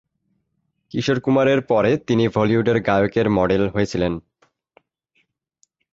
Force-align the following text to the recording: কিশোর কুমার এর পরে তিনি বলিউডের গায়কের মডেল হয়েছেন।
কিশোর 0.91 1.19
কুমার 1.19 1.47
এর 1.47 1.61
পরে 1.61 1.91
তিনি 2.07 2.23
বলিউডের 2.27 2.77
গায়কের 2.81 3.27
মডেল 3.29 3.63
হয়েছেন। 3.69 4.13